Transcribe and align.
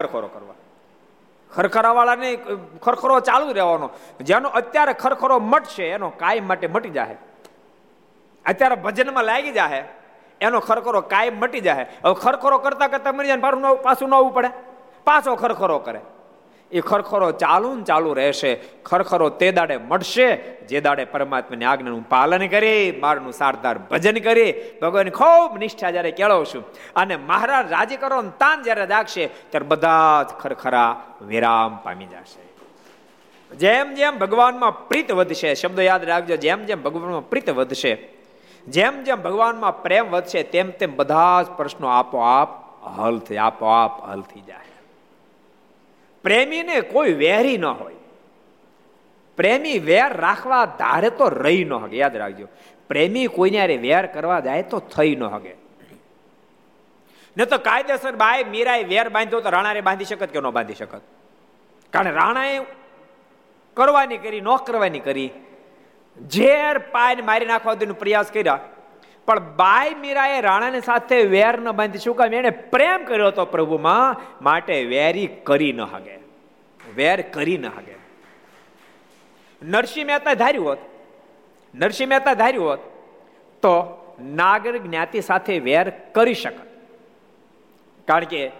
ખરખરો 0.00 0.28
કરવા. 0.28 0.54
ખરખરાવાળાને 1.50 2.28
ખરખરો 2.82 3.14
ચાલુ 3.20 3.46
રહેવાનો. 3.52 3.88
જેનો 4.20 4.48
અત્યારે 4.50 4.92
ખરખરો 4.94 5.36
મટશે, 5.42 5.84
એનો 5.88 6.10
કાયમ 6.10 6.44
માટે 6.46 6.66
મટી 6.66 6.90
જાહે. 6.90 7.16
અત્યારે 8.44 8.76
ભજનમાં 8.76 9.24
લાગી 9.24 9.52
જાહે, 9.52 9.80
એનો 10.40 10.60
ખરખરો 10.60 11.00
કાયમ 11.12 11.34
મટી 11.40 11.60
જાય 11.60 11.86
હવે 12.04 12.14
ખરખરો 12.14 12.58
કરતા 12.58 12.88
કરતા 12.88 13.12
મરી 13.12 13.26
જાય 13.26 13.42
પાછું 13.82 14.08
ન 14.08 14.14
આવવું 14.14 14.32
પડે. 14.34 14.50
પાછો 15.06 15.34
ખરખરો 15.34 15.78
કરે. 15.78 16.00
એ 16.72 16.80
ખરખરો 16.80 17.32
ચાલુ 17.32 17.74
ને 17.76 17.82
ચાલુ 17.82 18.12
રહેશે. 18.12 18.54
ખરખરો 18.84 19.28
તે 19.28 19.52
દાડે 19.52 19.76
મળશે, 19.76 20.36
જે 20.66 20.80
દાડે 20.80 21.04
પરમાત્માની 21.04 21.64
આજ્ઞાનું 21.64 22.08
પાલન 22.08 22.46
કરી, 22.46 23.00
મારનું 23.00 23.32
સારદાર 23.32 23.78
ભજન 23.78 24.18
કરી 24.18 24.52
ભગવાન 24.82 25.08
ખૂબ 25.10 25.56
નિષ્ઠા 25.58 25.90
જ્યારે 25.90 26.10
કેળવશું 26.10 26.64
અને 26.96 27.16
મહારાજ 27.16 27.72
રાજી 27.72 27.96
કરો 27.96 28.22
તાન 28.38 28.62
જ્યારે 28.62 28.86
જાગશે, 28.86 29.24
ત્યારે 29.50 29.66
બધા 29.66 30.22
જ 30.22 30.30
ખરખરા 30.42 30.90
વિરામ 31.22 31.80
પામી 31.84 32.10
જશે. 32.12 32.44
જેમ 33.56 33.94
જેમ 33.94 34.18
ભગવાનમાં 34.18 34.88
પ્રીત 34.88 35.10
વધશે, 35.12 35.54
શબ્દો 35.54 35.82
યાદ 35.82 36.04
રાખજો, 36.04 36.36
જેમ 36.36 36.64
જેમ 36.64 36.82
ભગવાનમાં 36.82 37.28
પ્રીત 37.30 37.50
વધશે, 37.50 37.92
જેમ 38.66 39.04
જેમ 39.04 39.22
ભગવાનમાં 39.22 39.82
પ્રેમ 39.82 40.10
વધશે, 40.10 40.42
તેમ 40.42 40.70
તેમ 40.70 40.96
બધા 40.96 41.42
જ 41.42 41.46
પ્રશ્નો 41.56 41.88
આપોઆપ 41.88 42.50
હલ 42.98 43.18
થઈ 43.18 43.36
આપોઆપ 43.36 44.04
હલ 44.10 44.20
થઈ 44.20 44.44
જાય. 44.46 44.67
પ્રેમીને 46.22 46.80
કોઈ 46.80 47.12
વેરી 47.12 47.58
ન 47.58 47.64
હોય. 47.64 47.94
પ્રેમી 49.36 49.78
વેર 49.78 50.12
રાખવા 50.12 50.64
ધારે 50.64 51.10
તો 51.10 51.28
રહી 51.28 51.64
ન 51.64 51.72
હગે. 51.72 51.96
યાદ 51.96 52.16
રાખજો. 52.16 52.48
પ્રેમી 52.88 53.26
કોઈને 53.26 53.60
અરે 53.60 53.76
વેર 53.76 54.06
કરવા 54.06 54.40
જાય 54.40 54.62
તો 54.62 54.78
થઈ 54.78 55.16
ન 55.16 55.22
હગે. 55.22 55.54
ન 57.36 57.44
તો 57.44 57.58
કાયદેસર 57.58 58.16
બાય 58.16 58.44
મીરાએ 58.44 58.84
વેર 58.84 59.08
બાંધ્યો 59.08 59.40
તો 59.40 59.50
રાણાએ 59.50 59.80
બાંધી 59.80 60.04
શકત 60.04 60.28
કે 60.28 60.40
ન 60.40 60.50
બાંધી 60.50 60.74
શકત? 60.74 61.00
કારણ 61.90 62.12
રાણાએ 62.12 62.60
કરવાની 63.74 64.18
કરી, 64.18 64.40
ન 64.40 64.56
કરવાની 64.66 65.00
કરી. 65.00 65.30
ઝેર 66.30 66.78
પાયને 66.78 67.22
મારી 67.22 67.46
નાખવા 67.46 67.74
પ્રયાસ 67.74 68.32
કર્યા. 68.32 68.60
પણ 69.28 69.38
બાય 69.40 69.94
મીરાએ 69.94 70.40
રાણાની 70.40 70.80
સાથે 70.80 71.22
વેર 71.22 71.58
ન 71.58 71.72
બાંધી 71.72 71.98
શું 71.98 72.16
કામ 72.16 72.34
એને 72.34 72.50
પ્રેમ 72.50 73.04
કર્યો 73.04 73.26
હતો 73.26 73.44
પ્રભુમાં, 73.44 74.16
માટે 74.44 74.84
વેરી 74.84 75.26
કરી 75.26 75.72
ન 75.72 75.80
હગે. 75.80 76.18
વેર 76.96 77.20
કરી 77.20 77.58
ન 77.58 77.66
હગે. 77.66 77.94
નરસિંહ 79.62 80.06
મહેતા 80.06 80.34
ધાર્યું 80.34 80.66
હોત, 80.66 80.78
નરસિંહ 81.74 82.08
મહેતા 82.08 82.34
ધાર્યું 82.34 82.68
હોત, 82.68 82.78
તો 83.62 83.98
નાગર 84.20 84.78
જ્ઞાતિ 84.78 85.20
સાથે 85.20 85.58
વેર 85.58 85.90
કરી 85.90 86.34
શકત. 86.34 86.66
કારણ 88.08 88.24
કે 88.24 88.50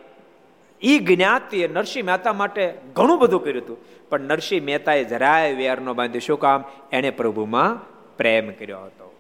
એ 0.82 0.98
જ્ઞાતિએ 0.98 1.68
નરસિંહ 1.68 2.06
મહેતા 2.06 2.32
માટે 2.32 2.74
ઘણું 2.94 3.18
બધું 3.18 3.44
કર્યું 3.44 3.64
હતું. 3.64 4.08
પણ 4.08 4.20
નરસિંહ 4.20 4.64
મહેતાએ 4.64 5.04
જરાય 5.04 5.54
વેર 5.54 5.80
ન 5.80 5.92
બાંધ્યું. 5.92 6.22
શું 6.22 6.38
કામ? 6.38 6.64
એણે 6.92 7.10
પ્રભુમાં 7.10 7.80
પ્રેમ 8.16 8.50
કર્યો 8.50 8.80
હતો. 8.80 9.17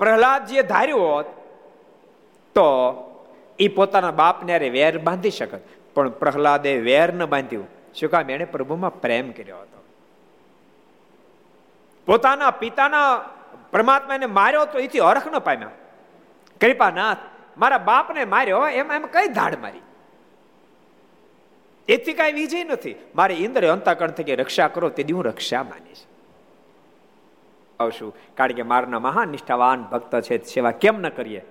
પ્રહલાદજીએ 0.00 0.62
ધાર્યું 0.62 1.00
હોત, 1.00 1.26
તો 2.54 2.66
એ 3.58 3.68
પોતાના 3.68 4.10
બાપને 4.10 4.54
અરે 4.54 4.68
વેર 4.68 4.98
બાંધી 4.98 5.30
શકત. 5.30 5.60
પણ 5.94 6.08
પ્રહલાદે 6.08 6.76
વેર 6.76 7.12
ન 7.12 7.24
બાંધ્યું. 7.24 7.66
શું 7.94 8.10
કામ? 8.10 8.30
એને 8.30 8.44
પ્રભુમાં 8.44 9.00
પ્રેમ 9.00 9.32
કર્યો 9.32 9.56
હતો. 9.56 9.84
પોતાના 12.06 12.50
પિતાના 12.50 13.24
પરમાત્માને 13.70 14.26
માર્યો 14.26 14.64
તો 14.66 14.78
એથી 14.78 14.98
હરખ 14.98 15.34
ન 15.34 15.38
પામ્યા. 15.38 15.70
કૃપાનાથ, 16.60 17.16
મારા 17.58 17.78
બાપને 17.78 18.24
માર્યો 18.24 18.68
એમ 18.68 18.92
એમ 18.92 19.06
કઈ 19.06 19.28
ધાડ 19.28 19.56
મારી? 19.56 19.82
એથી 21.88 22.12
કઈ 22.12 22.32
વિજય 22.32 22.64
નથી. 22.64 22.94
મારે 23.14 23.34
ઇન્દ્ર 23.34 23.72
અંતાકણ 23.72 24.10
થકી 24.10 24.34
રક્ષા 24.34 24.68
કરો, 24.68 24.88
તેથી 24.88 25.12
હું 25.12 25.24
રક્ષા 25.24 25.62
માનીશ. 25.62 25.98
આવશું. 27.80 28.16
કારણ 28.34 28.52
કે 28.52 28.62
મારના 28.62 28.98
મહાન 28.98 29.28
નિષ્ઠાવાન 29.28 29.82
ભક્ત 29.82 30.20
છે, 30.20 30.44
સેવા 30.44 30.70
કેમ 30.70 31.00
ન 31.00 31.08
કરીએ? 31.08 31.42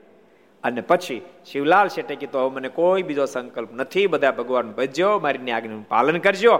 અને 0.64 0.82
પછી 0.82 1.22
શિવલાલ 1.52 1.88
શેઠે 1.88 2.16
કીધું 2.16 2.54
મને 2.54 2.70
કોઈ 2.70 3.04
બીજો 3.04 3.26
સંકલ્પ 3.26 3.74
નથી, 3.74 4.08
બધા 4.08 4.32
ભગવાન 4.32 4.72
ભજ્યો 4.72 5.20
મારીની 5.20 5.52
આજ્ઞાનું 5.52 5.88
પાલન 5.90 6.18
કરજો. 6.18 6.60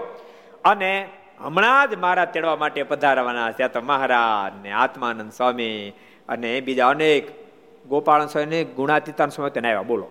અને 0.64 1.08
હમણાં 1.38 1.90
જ 1.90 1.94
મારા 1.94 2.24
તેડવા 2.24 2.56
માટે 2.56 2.82
પધારવાના 2.82 3.50
ત્યાં 3.50 3.72
તો 3.72 3.80
મહારાજ 3.80 4.62
ને 4.62 4.72
આત્માનંદ 4.72 5.32
સ્વામી 5.32 5.92
અને 6.28 6.60
બીજા 6.60 6.88
અનેક 6.88 7.28
ગોપાલ 7.88 8.26
સ્વામી 8.26 8.64
ગુણાતીતાન 8.64 9.28
સ્વામી 9.28 9.50
તેને 9.50 9.68
આવ્યા. 9.68 9.82
બોલો. 9.82 10.08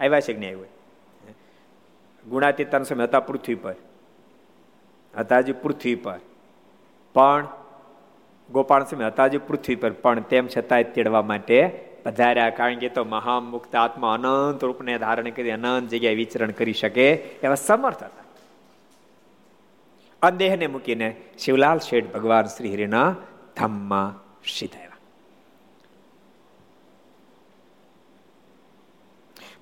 આવ્યા 0.00 0.20
છે 0.20 0.32
કે 0.32 0.38
નહીં 0.38 0.50
આવ્યો? 0.50 0.66
ગુણાતીતાન 2.30 2.82
સ્વામી 2.82 3.04
હતા 3.04 3.20
પૃથ્વી 3.20 3.54
પર. 3.54 3.74
હતા 5.18 5.38
હજી 5.38 5.52
પૃથ્વી 5.52 5.94
પર. 5.94 6.18
પણ 7.14 7.46
ગોપાલ 8.48 8.82
સ્વામી 8.88 9.08
હતા 9.10 9.28
હજી 9.30 9.44
પૃથ્વી 9.48 9.78
પર, 9.82 9.92
પણ 10.02 10.24
તેમ 10.32 10.44
છતાંય 10.52 10.92
તેડવા 10.94 11.24
માટે 11.30 11.58
પધાર્યા. 12.04 12.56
કારણ 12.58 12.80
કે 12.82 12.88
તો 12.96 13.02
મહામુક્ત 13.16 13.72
આત્મા 13.84 14.14
અનંત 14.18 14.62
રૂપને 14.68 14.94
ધારણ 15.04 15.30
કરી, 15.36 15.54
અનંત 15.58 15.90
જગ્યાએ 15.92 16.18
વિચરણ 16.22 16.52
કરી 16.58 16.76
શકે 16.82 17.06
એવા 17.44 17.60
સમર્થ 17.68 18.02
હતા. 18.08 18.26
અદેહને 20.22 20.66
મૂકીને 20.74 21.08
શિવલાલ 21.42 21.80
શેઠ 21.88 22.08
ભગવાન 22.14 22.46
શ્રી 22.54 22.72
હરિના 22.76 23.08
ધામમાં 23.58 24.08
સીધાયા 24.56 24.86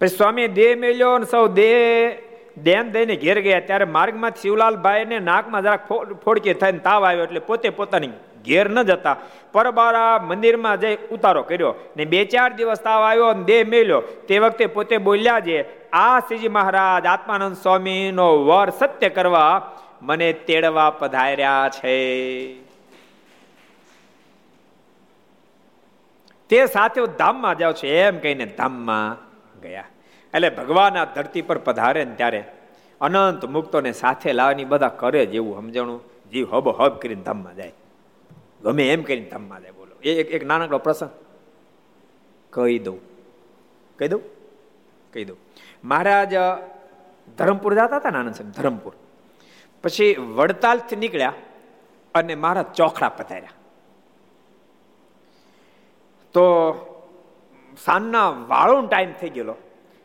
પછી 0.01 0.17
સ્વામી, 0.19 0.49
દેહ 0.61 0.73
મેલ્યો 0.85 1.13
સૌ 1.33 1.45
દેહ 1.61 1.75
દેન 2.67 2.87
દઈને 2.95 3.15
ઘેર 3.25 3.39
ગયા. 3.47 3.67
ત્યારે 3.69 3.87
માર્ગમાં 3.97 4.39
શિવલાલભાઈ 4.43 5.07
ને 5.13 5.19
નાકમાં 5.31 5.63
જરાક 5.67 5.83
ફોડકી 6.25 6.57
થઈને 6.63 6.81
તાવ 6.87 7.01
આવ્યો 7.09 7.27
એટલે 7.29 7.43
પોતે 7.51 7.69
પોતાની 7.81 8.13
ઘેર 8.47 8.67
ન 8.71 8.83
જતા. 8.83 9.17
પરબારા 9.53 10.19
મંદિરમાં 10.19 10.81
જઈ 10.81 10.97
ઉતારો 11.11 11.43
કર્યો 11.43 11.75
ને 11.97 12.05
બે 12.05 12.25
ચાર 12.25 12.51
દિવસ 12.53 12.81
તાવ 12.81 13.03
આવ્યો 13.03 13.33
દેહ 13.45 13.63
મેલ્યો. 13.69 14.01
તે 14.01 14.39
વખતે 14.39 14.67
પોતે 14.67 14.97
બોલ્યા 14.99 15.41
છે, 15.41 15.59
આ 15.93 16.21
શ્રીજી 16.21 16.49
મહારાજ 16.49 17.07
આત્માનંદ 17.07 17.57
સ્વામીનો 17.57 18.29
વર 18.45 18.71
સત્ય 18.71 19.09
કરવા 19.09 19.73
મને 20.03 20.33
તેડવા 20.33 20.91
પધાર્યા 20.91 21.69
છે. 21.69 21.97
તે 26.51 26.67
સાથે 26.67 27.01
ધામમાં 27.19 27.59
જાવ 27.59 27.73
છે, 27.73 27.89
એમ 28.01 28.19
કહીને 28.19 28.47
ધામમાં 28.47 29.17
ગયા. 29.61 29.89
એટલે 30.35 30.51
ભગવાન 30.51 30.97
આ 30.97 31.05
ધરતી 31.05 31.43
પર 31.43 31.59
પધારે 31.59 32.05
ને 32.05 32.15
ત્યારે 32.15 32.45
અનંત 33.01 33.45
મુક્તોને 33.45 33.93
સાથે 33.93 34.33
લાવવાની 34.33 34.65
બધા 34.65 34.89
કરે 34.89 35.27
જેવું 35.27 35.57
સમજણું, 35.61 36.01
જીવ 36.33 36.47
હબ 36.55 36.69
હબ 36.69 36.93
કરીને 36.99 37.23
ધામમાં 37.23 37.57
જાય. 37.57 37.73
ગમે 38.63 38.93
એમ 38.93 39.03
કરીને 39.03 39.31
ધામમાં 39.31 39.63
જાય, 39.63 39.71
બોલો. 39.71 40.01
એ 40.01 40.23
એક 40.23 40.45
નાનકડો 40.45 40.79
પ્રસંગ. 40.79 41.11
કહી 42.51 42.79
દઉં. 42.79 43.01
કહી 43.99 44.09
દઉં? 44.09 44.21
કહી 45.13 45.25
દઉં. 45.25 45.37
મહારાજ 45.85 46.35
ધરમપુર 47.39 47.75
જતા 47.75 47.97
હતા 47.97 48.11
નાનંદ 48.11 48.35
સાહેબ, 48.35 48.53
ધરમપુર. 48.53 48.93
પછી 49.83 50.15
વડતાલથી 50.15 50.97
નીકળ્યા 50.97 51.33
અને 52.15 52.35
મારા 52.35 52.63
ચોખડા 52.63 53.09
પધાર્યા. 53.09 53.49
તો 56.33 56.73
સાંજના 57.85 58.29
વાળો 58.29 58.87
ટાઈમ 58.87 59.13
થઈ 59.13 59.29
ગયેલો. 59.29 59.55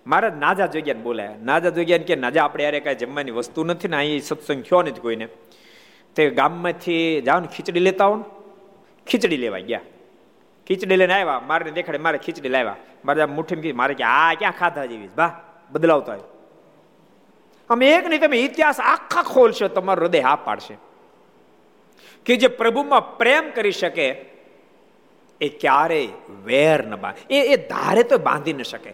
મારા 0.07 0.29
નાજા 0.29 0.66
જોગ્યાને 0.66 1.01
બોલાયા. 1.01 1.35
નાજા 1.44 1.69
જોગ્યાને 1.69 2.03
કે, 2.03 2.16
નાજા, 2.16 2.44
આપણે 2.44 2.63
યારે 2.63 2.79
કાંઈ 2.79 2.95
જમવાની 2.95 3.31
વસ્તુ 3.31 3.63
નથી 3.63 3.88
ને, 3.88 3.97
અહીં 3.97 4.22
સત્સંગ 4.22 4.63
થયો 4.63 4.81
નથી 4.81 5.01
કોઈને. 5.01 5.28
તે 6.16 6.29
ગામમાંથી 6.29 7.22
જાઓ 7.22 7.39
ને 7.39 7.47
ખીચડી 7.47 7.79
લેતા 7.79 8.06
આવો 8.06 8.16
ને. 8.16 8.41
ખીચડી 9.12 9.42
લેવા 9.44 9.64
ગયા. 9.70 9.86
ખીચડી 10.68 10.98
લઈને 11.02 11.14
આવ્યા, 11.14 11.40
મારે 11.50 11.72
દેખાડે 11.78 12.00
મારે 12.08 12.18
ખીચડી 12.18 12.54
લાવ્યા. 12.56 12.80
મારે 13.06 13.26
મુઠ્ઠી 13.38 13.74
મારે 13.82 13.94
કે 14.00 14.04
આ 14.04 14.34
ક્યાં 14.40 14.60
ખાધા 14.60 14.86
જેવી 14.92 15.12
બા, 15.16 15.32
બદલાવતો 15.72 16.12
આવ્યો 16.12 16.30
અમે 17.69 17.86
એક 17.96 18.08
નહીં, 18.08 18.22
તમે 18.22 18.38
ઇતિહાસ 18.46 18.80
આખા 18.80 19.24
ખોલશો, 19.24 19.68
તમારું 19.68 20.06
હૃદય 20.06 20.22
હા 20.22 20.36
પાડશે. 20.36 20.75
કે 22.25 22.36
જે 22.36 22.48
પ્રભુમાં 22.48 23.18
પ્રેમ 23.18 23.46
કરી 23.56 23.72
શકે, 23.72 24.08
એ 25.42 25.48
ક્યારેય 25.50 26.10
વેર 26.46 26.80
ન 26.86 26.96
બાંધે. 26.96 27.22
એ 27.30 27.54
એ 27.54 27.56
ધારે 27.69 28.04
તો 28.04 28.18
બાંધી 28.18 28.54
ન 28.54 28.64
શકે. 28.64 28.92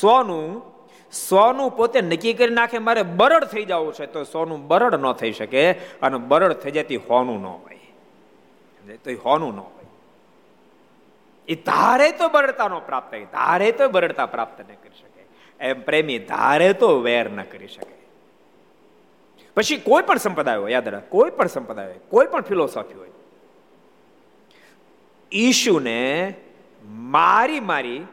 સોનું 0.00 0.62
સોનું 1.12 1.70
પોતે 1.76 2.00
નક્કી 2.00 2.34
કરી 2.34 2.54
નાખે, 2.54 2.78
મારે 2.78 3.02
બરડ 3.02 3.44
થઈ 3.44 3.64
જવું 3.64 3.92
છે, 3.92 4.06
તો 4.06 4.24
સોનું 4.24 4.68
બરડ 4.68 4.94
ન 4.94 5.12
થઈ 5.12 5.32
શકે, 5.32 5.62
અને 6.02 6.16
બરડ 6.30 6.52
થઈ 6.52 6.70
જતી 6.70 7.00
હોનું 7.08 7.40
ન 7.40 7.46
હોય. 7.46 7.77
તો 8.96 9.10
હોનું 9.24 9.54
ન 9.54 9.58
હોય. 9.58 9.86
એ 11.48 11.54
ધારે 11.54 12.12
તો 12.12 12.28
બરડતા 12.28 12.68
નો 12.68 12.80
પ્રાપ્ત 12.80 13.10
થાય, 13.10 13.24
ધારે 13.24 13.72
તો 13.72 13.88
બરડતા 13.88 14.26
પ્રાપ્ત 14.26 14.60
ન 14.60 14.64
કરી 14.64 14.98
શકે. 15.00 15.26
એમ 15.60 15.82
પ્રેમી 15.82 16.18
ધારે 16.18 16.72
તો 16.72 17.00
વેર 17.00 17.30
ન 17.30 17.42
કરી 17.42 17.68
શકે. 17.68 17.98
પછી 19.54 19.76
કોઈ 19.76 20.02
પણ 20.02 20.16
સંપ્રદાય 20.16 20.56
હોય, 20.56 20.72
યાદ 20.72 20.88
રાખ, 20.88 21.02
કોઈ 21.08 21.30
પણ 21.30 21.46
સંપ્રદાય 21.46 21.86
હોય, 21.86 21.98
કોઈ 22.08 22.26
પણ 22.26 22.40
ફિલોસોફી 22.40 22.94
હોય, 22.94 23.08
ઈશુને 25.32 26.34
મારી 26.84 27.60
મારી 27.60 28.06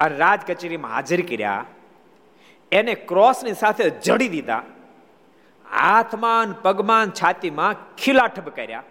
આ 0.00 0.06
રાજ 0.06 0.40
કચેરીમાં 0.46 0.90
હાજર 0.90 1.20
કર્યા, 1.20 1.64
એને 2.72 2.94
ક્રોસની 2.94 3.52
સાથે 3.52 3.90
જડી 3.90 4.28
દીધા, 4.28 4.62
હાથમાં 5.70 6.62
પગમાં 6.62 7.10
છાતીમાં 7.10 7.96
ખીલાઠપ 7.96 8.48
કર્યા 8.48 8.82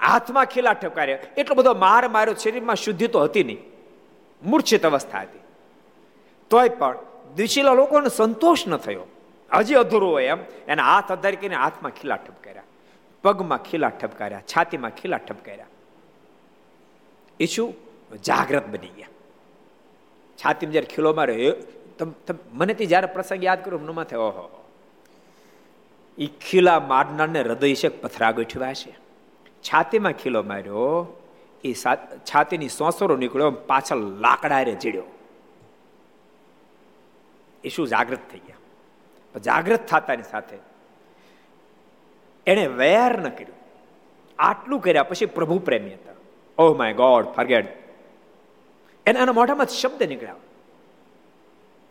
હાથમાં 0.00 0.44
ખીલા 0.44 0.72
ઠપકાર્યા. 0.72 1.18
એટલો 1.36 1.54
બધો 1.54 1.74
માર 1.74 2.08
માર્યો, 2.08 2.34
શરીરમાં 2.34 2.76
શુદ્ધિ 2.76 3.06
તો 3.06 3.20
હતી 3.20 3.44
નહીં. 3.44 3.58
મૂર્છિત 4.42 4.86
અવસ્થા 4.86 5.20
હતી. 5.20 5.38
તોય 6.50 6.68
પણ 6.68 6.98
દ્વિશીલા 7.36 7.72
લોકોને 7.72 8.08
સંતોષ 8.08 8.66
ન 8.66 8.76
થયો. 8.76 9.04
હજી 9.52 9.74
અધૂરો 9.74 10.10
હોય 10.10 10.24
એમ. 10.24 10.38
એના 10.68 10.94
હાથ 10.94 11.12
અધારી 11.12 11.36
કરીને 11.36 11.54
હાથમાં 11.54 11.92
ખીલા 11.92 12.16
ઠપકાર્યા. 12.16 12.62
પગમાં 13.22 13.58
ખીલા 13.58 13.88
ઠપકાર્યા. 13.88 14.40
છાતીમાં 14.40 14.90
ખીલા 14.90 15.16
ઠપકાર્યા. 15.16 15.66
એ 17.40 17.46
શું 17.46 17.74
જાગ્રત 18.22 18.66
બની 18.66 18.88
ગયા. 18.88 19.08
છાતીમાં 20.36 20.72
જયારે 20.72 20.86
ખીલો 20.86 21.14
માર્યો 21.14 21.52
મને 22.52 22.74
તે 22.74 22.86
જયારે 22.86 23.06
પ્રસંગ 23.06 23.44
યાદ 23.44 23.64
કર્યો 23.64 23.78
મનમાં 23.78 24.04
થયો 24.04 24.20
ઓહો. 24.20 24.64
એ 26.18 26.26
ખીલા 26.26 26.80
મારનારને 26.80 27.40
હૃદય 27.40 27.74
છે 27.74 27.88
પથરા 27.88 28.30
ગોઠવ્યા 28.30 28.74
છે 28.74 29.03
છાતીમાં 29.64 30.12
ખીલો 30.12 30.42
માર્યો, 30.42 30.84
એ 31.64 31.72
છાતીની 32.30 32.68
સોસરો 32.68 33.16
નીકળ્યો 33.16 33.50
પાછળ 33.50 33.96
લાકડા 33.96 34.62
રે 34.62 34.74
ચીડ્યો. 34.74 35.02
એ 37.64 37.68
શું 37.68 37.86
જાગૃત 37.88 38.18
થઈ 38.32 38.38
ગયા. 38.38 39.40
જાગૃત 39.40 39.86
થતાની 39.86 40.22
સાથે 40.22 40.56
એણે 42.46 42.66
વેર 42.66 43.12
ન 43.18 43.28
કર્યું. 43.28 43.58
આટલું 44.38 44.80
કર્યા 44.80 45.02
પછી 45.02 45.26
પ્રભુ 45.26 45.58
પ્રેમી 45.58 45.94
હતા. 45.94 46.14
ઓ 46.58 46.74
માય 46.74 46.92
ગોડ 46.92 47.26
ફરગેટ 47.26 47.66
એને 49.06 49.18
એના 49.20 49.32
મોઢામાં 49.32 49.66
શબ્દ 49.66 50.02
નીકળ્યા. 50.02 50.36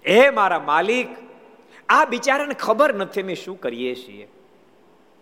એ 0.06 0.30
મારા 0.30 0.60
માલિક, 0.60 1.08
આ 1.90 2.06
બિચારાને 2.06 2.54
ખબર 2.54 2.94
નથી 2.94 3.24
મેં 3.24 3.36
શું 3.36 3.60
કરીએ 3.60 3.96
છીએ. 3.96 4.28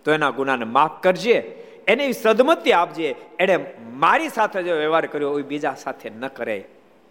તો 0.06 0.12
એના 0.12 0.30
ગુનાને 0.30 0.65
માફ 0.65 1.01
કરજે 1.03 1.38
એને 1.91 2.11
સદમતી 2.11 2.73
આપજે. 2.73 3.15
એને 3.39 3.55
મારી 4.03 4.29
સાથે 4.29 4.63
જો 4.63 4.75
વ્યવહાર 4.75 5.05
કર્યો 5.05 5.39
એ 5.39 5.43
બીજા 5.43 5.75
સાથે 5.75 6.07
ન 6.11 6.27
કરે. 6.27 6.57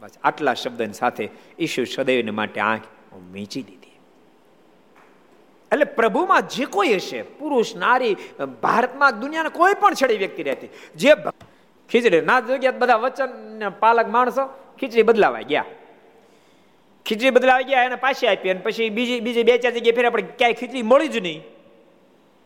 બસ 0.01 0.17
આટલા 0.25 0.55
શબ્દની 0.55 0.93
સાથે 0.93 1.29
ઈશ્વર 1.59 1.89
સદૈવને 1.95 2.31
માટે 2.31 2.61
આંખ 2.61 2.87
મીચી 3.33 3.63
દીધી. 3.63 3.97
એટલે 5.73 5.85
પ્રભુમાં 5.85 6.43
જે 6.49 6.65
કોઈ 6.67 6.95
હશે, 6.95 7.21
પુરુષ, 7.39 7.75
નારી, 7.77 8.15
ભારતમાં, 8.63 9.21
દુનિયાના 9.21 9.49
કોઈ 9.49 9.75
પણ 9.81 9.95
છેડે 9.95 10.17
વ્યક્તિ 10.17 10.43
રહેતી, 10.43 10.71
જે 10.97 11.11
ખીચડી, 11.91 12.21
ના 12.21 12.41
જગ્યા 12.41 12.81
બધા 12.81 12.97
વચન 12.97 13.31
પાલક 13.81 14.09
માણસો 14.09 14.47
ખીચડી 14.81 15.03
બદલાવા 15.03 15.45
ગયા. 15.51 15.65
ખીચડી 17.07 17.31
બદલાવા 17.31 17.61
ગયા, 17.61 17.85
એને 17.85 17.99
પાછી 18.07 18.27
આપી 18.27 18.51
અને 18.51 18.61
પછી 18.61 18.91
બીજી 18.91 19.21
બીજી 19.21 19.43
બે, 19.43 19.59
ચાર 19.59 19.73
જગ્યાએ 19.73 19.97
ફેર 19.97 20.07
આપણે 20.07 20.25
ક્યાંય 20.39 20.55
ખીચડી 20.55 20.83
મળી 20.83 21.09
જ 21.09 21.17
નહીં. 21.19 21.41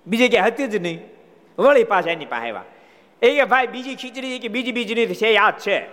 બીજે 0.07 0.29
ક્યાંય 0.29 0.51
હતી 0.51 0.69
જ 0.69 0.77
નહીં. 0.77 0.99
વળી 1.59 1.85
પાછા 1.85 2.11
એની 2.11 2.27
પાસે 2.27 2.47
આવ્યા. 2.47 2.65
એ 3.23 3.37
કે 3.37 3.45
ભાઈ, 3.45 3.67
બીજી 3.67 3.95
ખીચડી 3.95 4.39
કે 4.39 4.49
બીજી 4.49 4.73
બીજી 4.73 5.07
છે, 5.07 5.33
યાદ 5.33 5.59
છે. 5.59 5.87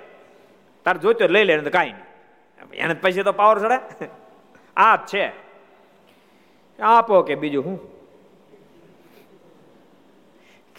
તાર 0.84 0.98
જોઈતો 0.98 1.28
લઈ 1.28 1.44
લે 1.44 1.62
તો 1.62 1.70
કાંઈ 1.70 1.92
નહીં. 1.92 2.74
એને 2.74 2.94
પછી 2.94 3.24
તો 3.24 3.32
પાવર 3.32 3.60
ચડે. 3.60 4.06
આ 4.78 4.96
જ 4.96 5.00
છે. 5.00 5.32
આપો 6.82 7.22
કે 7.22 7.36
બીજું 7.36 7.66
હું? 7.66 7.80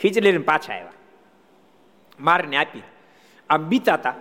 ખીચડી 0.01 0.39
પાછા 0.39 0.75
આવ્યા. 0.75 0.93
મારને 2.21 2.57
આપી. 2.57 2.83
આમ 3.51 3.63
બીતા 3.63 3.95
હતા 3.95 4.15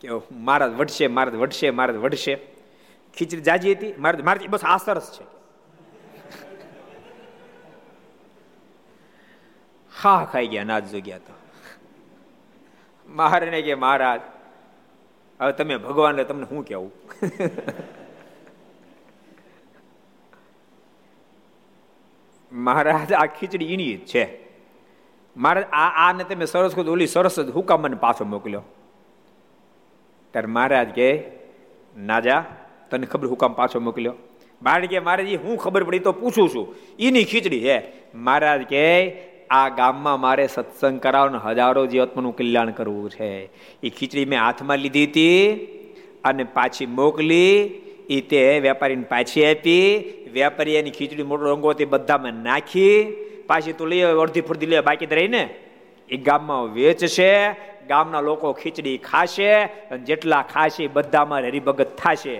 કે 0.00 0.08
મારા 0.32 0.66
વડશે 0.66 1.06
મારા 1.06 1.32
વડશે 1.32 1.70
મારા 1.70 1.94
વડશે 1.94 2.34
ખીચડી 3.18 3.40
જાજી 3.40 3.72
હતી, 3.72 3.94
મારે 3.98 4.22
મારે 4.22 4.46
બસ 4.46 4.64
આ 4.64 4.76
સરસ 4.76 5.20
છે. 5.20 5.41
હા 10.00 10.28
ખાઈ 10.32 10.46
ગયા 10.46 10.64
નાજ 10.64 10.92
જોગ્યા 10.92 11.18
તો. 11.18 11.32
મહારાજને 13.08 13.62
કે 13.62 13.74
મહારાજ, 13.74 14.20
હવે 15.40 15.52
તમે 15.52 15.76
ભગવાન 15.76 16.22
તમને 16.22 16.46
શું 16.46 16.64
કેવું? 16.64 16.92
મહારાજ, 22.52 23.12
આ 23.12 23.26
ખીચડી 23.26 23.64
ઈણી 23.64 23.96
જ 23.96 24.06
છે. 24.06 24.38
મહારાજ, 25.36 25.64
આ 25.64 26.08
આને 26.08 26.24
તમે 26.24 26.44
સરસ 26.44 26.74
કહો 26.74 26.82
ઓલી 26.82 27.06
સરસ 27.06 27.40
જ 27.40 27.50
હુકામ 27.50 27.80
મને 27.80 27.96
પાછો 27.96 28.24
મોકલ્યો. 28.24 28.62
ત્યારે 30.30 30.46
મહારાજ 30.46 30.88
કે 30.88 31.22
નાજા 31.96 32.44
તને 32.90 33.06
ખબર 33.06 33.26
હુકામ 33.26 33.52
પાછો 33.52 33.80
મોકલ્યો. 33.80 34.14
મહારાજ 34.62 34.88
કે, 34.88 34.98
મહારાજ 34.98 35.34
હું 35.34 35.58
ખબર 35.58 35.84
પડી 35.84 35.98
તો 35.98 36.12
પૂછું 36.12 36.48
છું. 36.48 36.74
એની 36.98 37.24
ખીચડી 37.24 37.72
હે 37.72 37.82
મહારાજ 38.14 38.62
કે 38.62 39.10
આ 39.50 39.68
ગામમાં 39.68 40.20
મારે 40.20 40.46
સત્સંગ 40.46 41.00
કરાવવાનું, 41.00 41.40
હજારો 41.40 41.86
જીવાત્માનું 41.86 42.36
કલ્યાણ 42.36 42.70
કરવું 42.70 43.10
છે. 43.10 43.44
એ 43.82 43.88
ખીચડી 43.98 44.24
મેં 44.24 44.40
હાથમાં 44.40 44.78
લીધી 44.78 45.06
હતી 45.06 45.54
અને 46.24 46.44
પાછી 46.44 46.86
મોકલી 46.86 47.56
એ 48.10 48.20
તે 48.20 48.60
વેપારીને 48.60 49.02
પાછી 49.02 49.44
આપી 49.44 50.04
વેપારી 50.32 50.74
એની 50.74 50.90
ખીચડી 50.90 51.22
મોટો 51.22 51.44
રંગો 51.44 51.72
તે 51.72 51.84
બધામાં 51.84 52.32
નાખી, 52.32 53.12
પાછી 53.46 53.72
તું 53.72 53.88
લઈ 53.88 54.00
અડધી 54.00 54.40
ફૂરધી 54.40 54.66
લે 54.66 54.80
બાકી 54.80 55.06
રહીને 55.06 55.54
એ 56.08 56.16
ગામમાં 56.16 56.62
વેચશે, 56.62 57.50
ગામના 57.88 58.20
લોકો 58.20 58.52
ખીચડી 58.52 58.98
ખાશે, 58.98 59.52
અને 59.62 59.98
જેટલા 59.98 60.42
ખાશે 60.42 60.86
બધામાં 60.86 61.38
હરિભગત 61.38 61.96
થશે. 61.96 62.36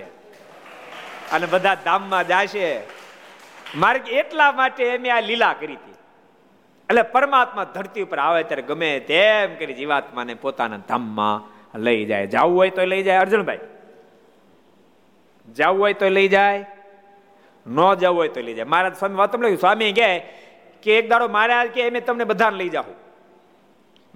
અને 1.31 1.45
બધા 1.45 1.75
ધામમાં 1.75 2.27
જશે. 2.27 2.81
મારે 3.75 3.99
એટલા 3.99 4.51
માટે 4.51 4.97
મેં 4.97 5.15
આ 5.15 5.19
લીલા 5.19 5.53
કરી 5.53 5.73
હતી. 5.73 5.92
એટલે 6.89 7.03
પરમાત્મા 7.13 7.63
ધરતી 7.75 8.01
ઉપર 8.01 8.19
આવે 8.19 8.43
ત્યારે 8.43 8.61
ગમે 8.61 8.89
તેમ 8.99 9.55
કરી 9.59 9.73
જીવાત્માને 9.73 10.33
પોતાના 10.33 10.81
ધામમાં 10.87 11.37
લઈ 11.79 12.05
જાય. 12.05 12.27
જવું 12.27 12.57
હોય 12.57 12.69
તો 12.69 12.85
લઈ 12.85 13.03
જાય, 13.03 13.19
અર્જુનભાઈ. 13.19 13.63
જવું 15.47 15.79
હોય 15.79 15.93
તો 15.93 16.09
લઈ 16.09 16.27
જાય, 16.27 16.65
ન 17.65 17.77
જવું 18.01 18.17
હોય 18.17 18.27
તો 18.27 18.41
લઈ 18.41 18.53
જાય. 18.53 18.65
મહારાજ 18.65 18.95
સ્વામી 18.95 19.15
વાત 19.15 19.35
લખ્યું 19.35 19.57
સ્વામી 19.57 19.91
કહે 19.91 20.09
કે 20.83 20.97
એક 20.97 21.09
દાડો 21.09 21.27
મહારાજ 21.27 21.67
કે 21.71 21.81
એમ 21.81 21.97
તમને 21.99 22.23
બધાને 22.23 22.57
લઈ 22.57 22.69
જાઉં 22.69 22.95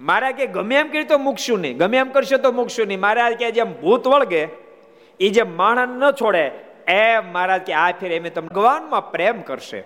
મારા 0.00 0.32
કે 0.38 0.46
ગમે 0.46 0.74
એમ 0.76 0.88
કરી 0.88 1.04
તો 1.04 1.18
મૂકશું 1.18 1.60
નહીં. 1.60 1.76
ગમે 1.76 1.96
એમ 1.98 2.10
કરશો 2.14 2.38
તો 2.38 2.52
મૂકશું 2.52 2.86
નહીં. 2.86 3.00
મહારાજ 3.00 3.34
કે 3.34 3.50
જેમ 3.50 3.70
ભૂત 3.80 4.06
વળગે 4.06 4.42
એ 5.20 5.30
જેમ 5.30 5.56
માણસ 5.56 5.94
ન 6.00 6.10
છોડે, 6.10 6.44
એમ 6.86 7.32
મહારાજ 7.32 7.62
કે 7.62 7.72
આ 7.74 7.92
ફેર 8.00 8.12
એમ 8.12 8.28
તમને 8.28 8.48
ભગવાનમાં 8.48 9.10
પ્રેમ 9.10 9.40
કરશે. 9.42 9.80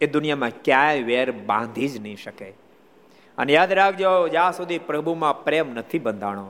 એ 0.00 0.06
દુનિયામાં 0.06 0.50
ક્યાંય 0.64 1.02
વેર 1.02 1.32
બાંધી 1.32 1.88
જ 1.88 2.00
નહીં 2.00 2.16
શકે. 2.16 2.48
અને 3.38 3.52
યાદ 3.52 3.72
રાખજો, 3.72 4.28
જ્યાં 4.28 4.52
સુધી 4.52 4.78
પ્રભુમાં 4.78 5.44
પ્રેમ 5.44 5.74
નથી 5.74 5.98
બંધાણો, 5.98 6.48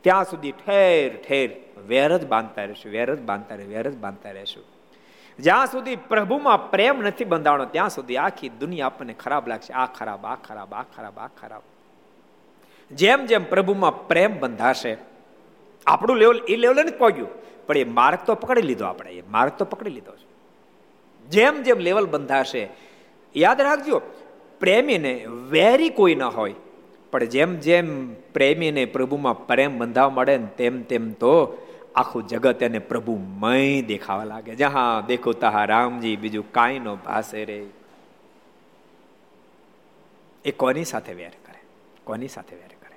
ત્યાં 0.00 0.24
સુધી 0.24 0.52
ઠેર 0.52 1.16
ઠેર 1.28 1.50
વેર 1.88 2.18
જ 2.18 2.26
બાંધતા 2.26 2.64
રહેશું, 2.64 2.92
વેર 2.92 3.14
જ 3.14 3.20
બાંધતા 3.20 3.54
રહે 3.54 3.64
વેર 3.64 3.90
જ 3.90 3.96
બાંધતા 3.96 4.30
રહેશું. 4.30 4.64
જ્યાં 5.38 5.66
સુધી 5.66 5.96
પ્રભુમાં 5.96 6.70
પ્રેમ 6.70 7.02
નથી 7.02 7.24
બંધાણો, 7.24 7.64
ત્યાં 7.64 7.90
સુધી 7.90 8.16
આખી 8.16 8.48
દુનિયા 8.48 8.86
આપણને 8.86 9.12
ખરાબ 9.12 9.48
લાગશે. 9.48 9.72
આ 9.72 9.86
ખરાબ 9.86 10.26
આ 10.26 10.34
ખરાબ 10.34 10.74
આ 10.74 10.84
ખરાબ 10.96 11.18
આ 11.18 11.28
ખરાબ. 11.40 11.62
જેમ 12.90 13.26
જેમ 13.26 13.44
પ્રભુમાં 13.44 14.06
પ્રેમ 14.08 14.40
બંધાશે, 14.40 14.96
આપણું 15.86 16.16
લેવલ, 16.16 16.38
એ 16.48 16.56
લેવલ 16.56 16.76
નથી 16.84 16.96
પહોંચ્યું. 16.96 17.28
પણ 17.66 17.76
એ 17.76 17.84
માર્ગ 17.84 18.18
તો 18.26 18.34
પકડી 18.34 18.62
લીધો 18.62 18.84
આપણે, 18.84 19.10
એ 19.10 19.22
માર્ગ 19.30 19.52
તો 19.52 19.64
પકડી 19.64 19.90
લીધો 19.90 20.12
છે. 20.12 20.23
જેમ 21.30 21.62
જેમ 21.62 21.78
લેવલ 21.78 22.06
બંધાશે, 22.06 22.68
યાદ 23.36 23.60
રાખજો, 23.60 24.02
પ્રેમીને 24.60 25.26
વેરી 25.50 25.88
કોઈ 25.88 26.14
ના 26.14 26.28
હોય, 26.28 26.54
પણ 27.10 27.24
જેમ 27.24 27.56
જેમ 27.56 28.14
પ્રેમીને 28.14 28.84
પ્રભુમાં 28.84 29.46
પ્રેમ 29.46 29.78
બંધાવા 29.78 30.10
મળે 30.10 30.38
ને 30.38 30.46
તેમ 30.46 30.82
તેમ 30.82 31.12
તો 31.12 31.58
આખું 31.94 32.26
જગત 32.26 32.62
એને 32.62 32.78
પ્રભુમય 32.78 33.82
દેખાવા 33.82 34.24
લાગે. 34.24 34.54
જહા 34.54 35.04
દેખો 35.06 35.32
તહા 35.32 35.64
રામજી, 35.64 36.16
બીજું 36.16 36.52
કાંઈ 36.52 36.78
નો 36.78 36.96
ભાસે 36.96 37.44
રે. 37.44 37.66
એ 40.44 40.50
કોની 40.50 40.84
સાથે 40.84 41.12
વેર 41.12 41.28
કરે? 41.28 41.60
કોની 42.04 42.28
સાથે 42.28 42.56
વેર 42.56 42.66
કરે? 42.66 42.96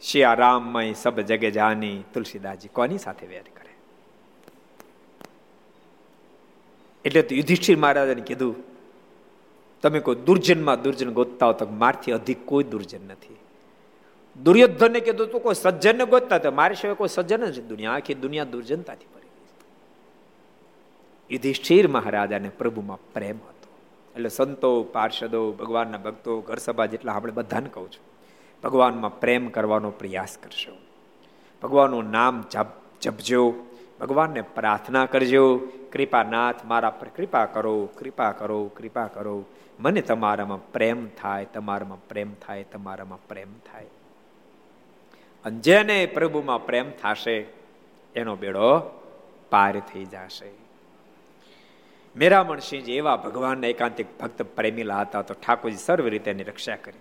શિયા 0.00 0.34
રામમય 0.34 0.92
સબ 0.92 1.20
જગે 1.20 1.50
જાની, 1.50 2.04
તુલસીદાસજી, 2.14 2.68
કોની 2.68 2.98
સાથે 2.98 3.26
વેર 3.26 3.42
કરે? 3.42 3.71
એટલે 7.04 7.22
તો 7.22 7.34
યુધિષ્ઠિર 7.34 7.76
મહારાજાને 7.76 8.22
કીધું, 8.22 8.56
તમે 9.82 10.00
કોઈ 10.00 10.14
દુર્જનમાં 10.14 10.82
દુર્જન 10.82 11.10
ગોતતા 11.10 11.46
હો 11.46 11.52
તો 11.52 11.66
મારથી 11.66 12.12
અધિક 12.12 12.46
કોઈ 12.46 12.64
દુર્જન 12.64 13.08
નથી. 13.08 13.36
દુર્યોધનને 14.42 15.00
કીધું, 15.00 15.26
તું 15.26 15.40
કોઈ 15.40 15.54
સજ્જનને 15.54 16.04
ગોતતા 16.04 16.38
તો 16.38 16.52
મારી 16.52 16.74
સિવાય 16.74 16.94
કોઈ 16.94 17.08
સજ્જન 17.08 17.44
જ 17.44 17.60
દુનિયા, 17.62 17.92
આખી 17.92 18.14
દુનિયા 18.14 18.44
દુર્જનતાથી 18.44 19.10
ભરી 19.14 19.30
યુધિષ્ઠિર 21.30 21.88
મહારાજાને 21.88 22.48
પ્રભુમાં 22.48 22.98
પ્રેમ 23.12 23.36
હતો. 23.36 23.68
એટલે 24.16 24.28
સંતો, 24.28 24.82
પાર્ષદો, 24.82 25.52
ભગવાનના 25.52 25.98
ભક્તો, 25.98 26.40
ઘર 26.40 26.58
સભા 26.58 26.86
જેટલા 26.86 27.12
આપણે 27.12 27.32
બધાને 27.32 27.68
કહું 27.68 27.90
છું, 27.92 28.04
ભગવાનમાં 28.62 29.20
પ્રેમ 29.20 29.48
કરવાનો 29.48 29.90
પ્રયાસ 29.90 30.38
કરશો. 30.42 30.74
ભગવાનનું 31.62 32.10
નામ 32.10 32.44
જપ, 32.50 32.66
જપજો. 33.00 33.42
ભગવાનને 34.02 34.42
પ્રાર્થના 34.42 35.06
કરજો. 35.06 35.58
કૃપાનાથ, 35.92 36.64
મારા 36.64 36.90
પર 36.90 37.08
કૃપા 37.08 37.44
કરો 37.44 37.86
કૃપા 37.86 38.32
કરો 38.32 38.64
કૃપા 38.64 39.06
કરો. 39.06 39.44
મને 39.80 40.00
તમારામાં 40.00 40.72
પ્રેમ 40.72 41.06
થાય, 41.06 41.44
તમારામાં 41.44 42.08
પ્રેમ 42.08 42.34
થાય, 42.34 42.62
તમારામાં 42.62 43.28
પ્રેમ 43.28 43.48
થાય. 43.72 43.86
અને 45.44 45.58
જેને 45.58 46.06
પ્રભુમાં 46.06 46.66
પ્રેમ 46.66 46.90
થશે, 46.90 47.46
એનો 48.16 48.36
બેડો 48.36 48.78
પાર 49.50 49.80
થઈ 49.80 50.04
જશે. 50.04 50.50
મેરામણસિંહજી 52.16 52.92
એવા 52.92 53.16
ભગવાનના 53.16 53.66
એકાંતિક 53.66 54.18
ભક્ત 54.20 54.42
પ્રેમીલા 54.42 55.00
હતા, 55.00 55.22
તો 55.22 55.34
ઠાકોરજી 55.34 55.76
સર્વ 55.76 56.08
રીતે 56.08 56.30
એની 56.30 56.42
રક્ષા 56.42 56.76
કરી. 56.76 56.98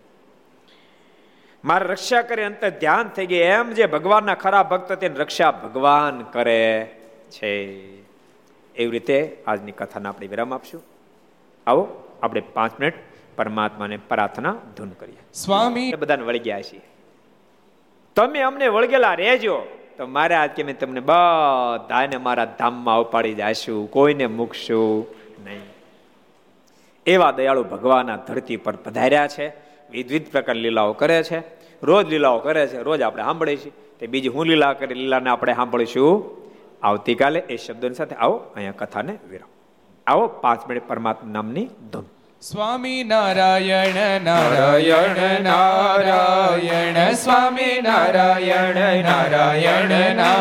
મારે 1.66 1.86
રક્ષા 1.86 2.22
કરે 2.22 2.44
અંતે 2.44 2.72
ધ્યાન 2.72 3.08
થઈ 3.08 3.26
ગઈ. 3.26 3.38
એમ 3.38 3.72
જે 3.72 3.86
ભગવાનના 3.86 4.34
ખરા 4.34 4.64
ભક્ત 4.64 4.94
તેની 4.94 5.16
રક્ષા 5.16 5.52
ભગવાન 5.52 6.22
કરે 6.22 6.96
છે. 7.30 7.64
એવી 8.76 8.88
રીતે 8.88 9.38
આજની 9.48 9.72
કથાને 9.72 10.10
આપણે 10.10 10.28
વિરામ 10.28 10.54
આપશું. 10.54 10.84
આવો 11.68 12.04
આપણે 12.24 12.42
પાંચ 12.42 12.80
મિનિટ 12.80 12.94
પરમાત્માને 13.36 13.98
પ્રાર્થના 13.98 14.56
ધૂન 14.78 14.90
કરીએ. 14.90 15.18
સ્વામી. 15.34 15.94
બધાને 15.94 16.24
વળગ્યા 16.24 16.56
ગયા 16.56 16.62
છીએ. 16.62 16.82
તમે 18.16 18.42
અમને 18.42 18.68
વળગેલા 18.68 19.14
રહેજો. 19.14 19.62
તો 19.98 20.08
મારે 20.08 20.36
આજ 20.36 20.50
કે 20.50 20.64
મેં 20.64 20.80
તમને 20.80 21.00
બધાને 21.00 22.18
મારા 22.18 22.46
ધામમાં 22.46 23.02
ઉપાડી 23.02 23.34
જશું. 23.34 23.92
કોઈને 23.92 24.28
મૂકશું 24.28 25.08
નહીં. 25.44 25.62
એવા 27.06 27.32
દયાળુ 27.32 27.64
ભગવાન 27.64 28.12
આ 28.12 28.16
ધરતી 28.16 28.58
પર 28.58 28.76
પધાર્યા 28.76 29.28
છે. 29.28 29.71
વિવિધ 29.92 30.32
પ્રકાર 30.32 30.56
લીલાઓ 30.56 30.94
કરે 30.94 31.24
છે. 31.24 31.40
રોજ 31.84 32.10
લીલાઓ 32.10 32.40
કરે 32.40 32.68
છે, 32.68 32.82
રોજ 32.82 33.02
આપણે 33.02 33.24
સાંભળીએ 33.24 33.58
છીએ 33.58 33.72
તે 34.00 34.08
બીજી 34.08 34.28
હું 34.28 34.46
લીલા 34.46 34.74
કરી, 34.74 34.94
લીલાને 34.94 35.30
આપણે 35.30 35.54
સાંભળીશું. 35.54 36.42
આવતીકાલે 36.84 37.40
એ 37.40 37.58
શબ્દોની 37.58 37.94
સાથે 37.94 38.16
આવો, 38.16 38.36
અહીંયા 38.56 38.74
કથાને 38.78 39.14
વિરામ. 39.30 39.50
આવો, 40.08 40.28
પાંચ 40.28 40.68
મિનિટ 40.68 40.88
પરમાત્મા 40.88 41.32
નામની 41.32 41.68
ધૂન. 41.94 42.06
સ્વામી 42.42 43.04
નારાયણ 43.04 44.22
નારાયણ 44.22 45.44
નારાયણ, 45.44 47.14
સ્વામી 47.14 47.82
નારાયણ 47.82 49.04
નારાયણ 49.04 50.16
નારાયણ 50.16 50.41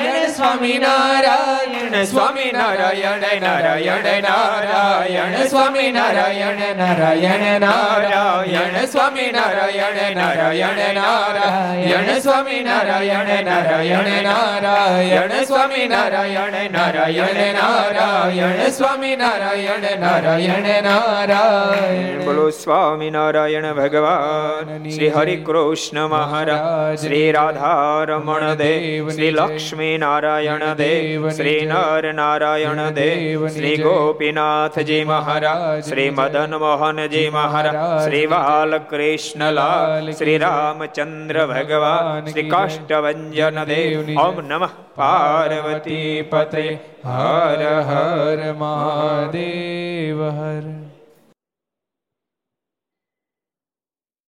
નારાયણ 0.00 0.32
સ્વામી 0.32 0.78
નારાયણ 0.78 2.04
સ્વામી 2.04 2.50
નારાયણ 2.52 3.24
નારાયણ 3.42 4.06
નારાયણ 4.22 5.34
સ્વામી 5.46 5.90
નારાયણ 5.90 6.62
નારાયણ 6.78 7.44
નારાયણ 7.60 8.76
સ્વામી 8.86 9.30
નારાયણ 9.30 10.00
નારાયણ 10.16 10.80
નારાયણ 10.94 12.10
સ્વામી 12.20 12.60
નારાયણ 12.62 13.32
નારાયણ 13.44 14.10
નારાયણ 14.22 15.34
સ્વામી 15.44 15.86
નારાયણ 15.86 16.58
નારાયણ 16.72 17.40
નારાયણ 17.54 18.64
સ્વામી 18.70 19.16
નારાયણ 19.16 19.86
નારાયણ 20.00 20.70
નારાયણ 20.82 22.24
બોલો 22.24 22.48
સ્વામી 22.52 23.10
નારાયણ 23.10 23.68
ભગવાન 23.74 24.90
શ્રી 24.90 25.10
હરિ 25.10 25.36
કૃષ્ણ 25.44 26.02
મહારાજ 26.06 26.98
શ્રી 27.00 27.26
રાધા 27.32 28.04
રમણ 28.04 28.54
દેવ 28.56 29.10
શ્રી 29.10 29.32
લક્ષ્મી 29.32 29.89
નારાયણ 29.98 30.64
દેવ 30.74 31.26
શ્રી 31.30 31.66
નર 31.66 32.12
નારાયણ 32.12 32.82
દેવ 32.92 33.46
શ્રી 33.48 33.76
ગોપીનાથજી 33.78 35.00
મહારાજ 35.04 35.82
શ્રી 35.82 36.10
મદન 36.10 36.56
મોહનજી 36.56 37.24
મહારાજ 37.30 38.04
શ્રી 38.04 38.26
બાલકૃષ્ણલાલ 38.26 40.12
શ્રી 40.12 40.36
રામચંદ્ર 40.38 41.40
ભગવાન 41.46 42.28
શ્રી 42.28 42.48
કાષ્ટભન 42.48 43.64
દેવ 43.66 44.14
ઓમ 44.18 44.44
નમઃ 44.44 44.76
પાર્વતી 44.96 46.14
પતે 46.30 46.66
હર 47.08 47.66
હર 47.88 48.54
મહાદેવ 48.58 50.24
હર 50.30 50.89